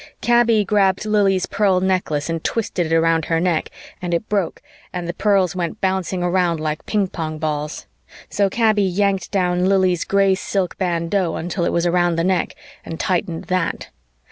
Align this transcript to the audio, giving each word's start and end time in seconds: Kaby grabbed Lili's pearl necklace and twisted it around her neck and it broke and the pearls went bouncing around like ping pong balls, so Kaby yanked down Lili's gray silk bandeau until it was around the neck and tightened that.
Kaby 0.19 0.65
grabbed 0.65 1.05
Lili's 1.05 1.45
pearl 1.45 1.79
necklace 1.79 2.27
and 2.27 2.43
twisted 2.43 2.87
it 2.91 2.91
around 2.95 3.25
her 3.25 3.39
neck 3.39 3.69
and 4.01 4.15
it 4.15 4.27
broke 4.27 4.59
and 4.91 5.07
the 5.07 5.13
pearls 5.13 5.55
went 5.55 5.79
bouncing 5.79 6.23
around 6.23 6.59
like 6.59 6.87
ping 6.87 7.07
pong 7.07 7.37
balls, 7.37 7.85
so 8.27 8.49
Kaby 8.49 8.81
yanked 8.81 9.29
down 9.29 9.69
Lili's 9.69 10.03
gray 10.03 10.33
silk 10.33 10.75
bandeau 10.79 11.35
until 11.35 11.65
it 11.65 11.71
was 11.71 11.85
around 11.85 12.15
the 12.15 12.23
neck 12.23 12.55
and 12.83 12.99
tightened 12.99 13.43
that. 13.43 13.89